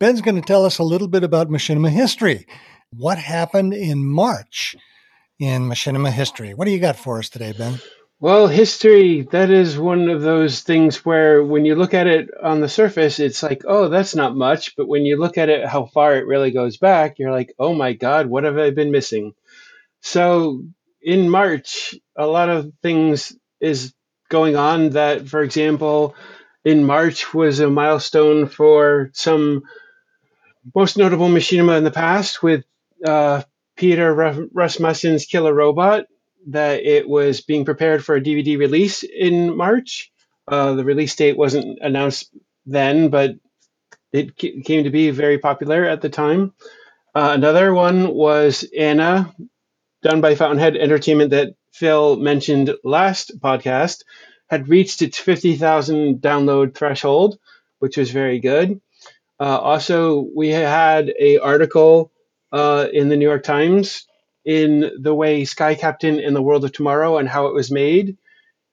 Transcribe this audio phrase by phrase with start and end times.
[0.00, 2.46] Ben's going to tell us a little bit about machinima history.
[2.90, 4.74] What happened in March
[5.38, 6.52] in machinima history?
[6.52, 7.80] What do you got for us today, Ben?
[8.18, 12.60] Well, history, that is one of those things where when you look at it on
[12.60, 14.76] the surface, it's like, oh, that's not much.
[14.76, 17.74] But when you look at it, how far it really goes back, you're like, oh
[17.74, 19.34] my God, what have I been missing?
[20.00, 20.64] So
[21.02, 23.94] in March, a lot of things is
[24.28, 26.14] going on that, for example,
[26.64, 29.62] in March was a milestone for some
[30.74, 32.64] most notable machinima in the past with
[33.04, 33.42] uh,
[33.76, 34.14] Peter
[34.52, 36.06] Rasmussen's Killer Robot
[36.48, 40.12] that it was being prepared for a DVD release in March.
[40.46, 42.34] Uh, the release date wasn't announced
[42.66, 43.36] then, but
[44.12, 46.52] it came to be very popular at the time.
[47.14, 49.34] Uh, another one was Anna,
[50.02, 54.04] done by Fountainhead Entertainment, that Phil mentioned last podcast,
[54.48, 57.38] had reached its 50,000 download threshold,
[57.78, 58.80] which was very good.
[59.40, 62.12] Uh, also, we had a article
[62.52, 64.06] uh, in the New York Times
[64.44, 68.16] in the way Sky Captain in the World of Tomorrow and how it was made.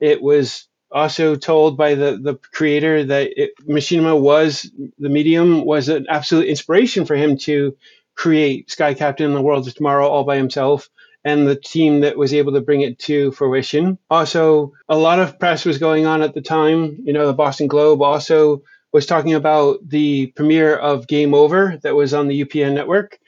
[0.00, 5.88] It was also told by the, the creator that it, Machinima was the medium was
[5.88, 7.76] an absolute inspiration for him to
[8.14, 10.88] create Sky Captain in the World of Tomorrow all by himself
[11.24, 13.98] and the team that was able to bring it to fruition.
[14.08, 16.98] Also, a lot of press was going on at the time.
[17.02, 18.62] You know, the Boston Globe also
[18.96, 23.18] was talking about the premiere of Game Over that was on the UPN network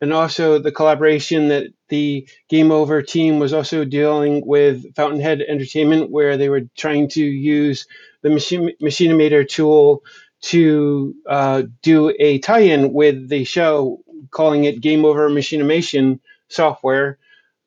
[0.00, 6.12] and also the collaboration that the Game Over team was also dealing with Fountainhead Entertainment,
[6.12, 7.88] where they were trying to use
[8.22, 10.04] the Machine, Machinimator tool
[10.42, 17.18] to uh, do a tie-in with the show, calling it Game Over Machinimation software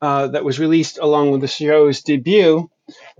[0.02, 2.72] uh, that was released along with the show's debut.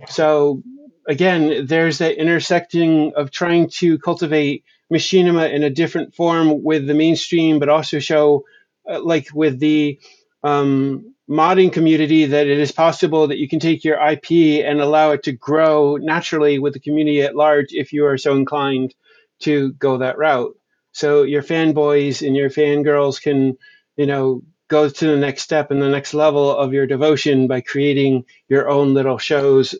[0.08, 0.62] So
[1.06, 6.94] again, there's that intersecting of trying to cultivate machinima in a different form with the
[6.94, 8.44] mainstream, but also show
[8.88, 9.98] uh, like with the
[10.42, 15.12] um, modding community that it is possible that you can take your IP and allow
[15.12, 18.94] it to grow naturally with the community at large if you are so inclined
[19.40, 20.56] to go that route.
[20.92, 23.56] So your fanboys and your fangirls can,
[23.96, 27.60] you know, go to the next step and the next level of your devotion by
[27.60, 29.74] creating your own little shows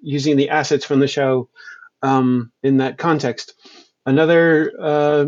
[0.00, 1.50] using the assets from the show
[2.02, 3.54] um, in that context.
[4.06, 5.26] Another uh,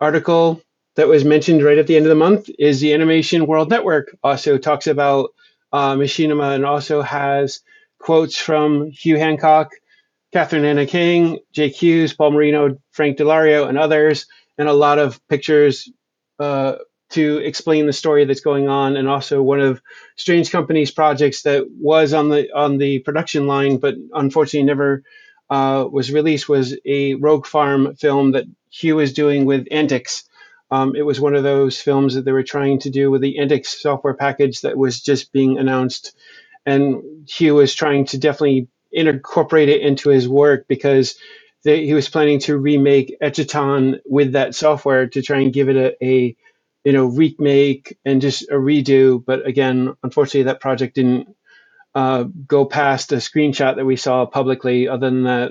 [0.00, 0.62] article
[0.96, 4.16] that was mentioned right at the end of the month is the Animation World Network.
[4.24, 5.30] Also talks about
[5.70, 7.60] uh, machinima and also has
[7.98, 9.72] quotes from Hugh Hancock,
[10.32, 15.20] Katherine Anna Kang, Jake Hughes, Paul Marino, Frank Dellario, and others, and a lot of
[15.28, 15.90] pictures
[16.38, 16.76] uh,
[17.10, 18.96] to explain the story that's going on.
[18.96, 19.80] And also one of
[20.16, 25.02] Strange Company's projects that was on the on the production line, but unfortunately never
[25.48, 30.24] uh, was released, was a Rogue Farm film that Hugh is doing with Antics
[30.70, 33.38] um, it was one of those films that they were trying to do with the
[33.38, 36.16] Antics software package that was just being announced.
[36.64, 41.16] And Hugh was trying to definitely incorporate it into his work because
[41.62, 45.76] they, he was planning to remake Eschaton with that software to try and give it
[45.76, 46.36] a, a
[46.86, 49.22] you know remake and just a redo.
[49.22, 51.26] But again, unfortunately, that project didn't
[51.96, 54.86] uh, go past a screenshot that we saw publicly.
[54.86, 55.50] Other than that,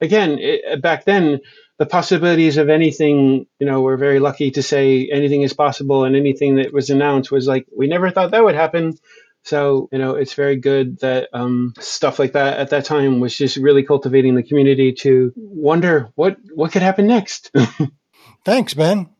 [0.00, 1.40] again, it, back then
[1.78, 6.14] the possibilities of anything, you know, we're very lucky to say anything is possible, and
[6.14, 8.96] anything that was announced was like we never thought that would happen.
[9.42, 13.36] So you know, it's very good that um, stuff like that at that time was
[13.36, 17.50] just really cultivating the community to wonder what what could happen next.
[18.44, 19.15] Thanks, Ben.